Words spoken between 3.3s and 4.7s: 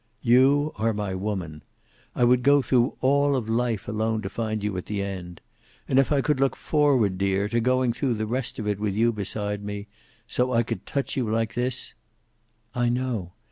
of life alone to find